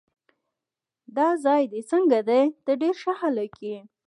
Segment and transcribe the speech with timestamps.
[1.17, 3.77] دا ځای دې څنګه دی؟ ته ډېر ښه هلک یې.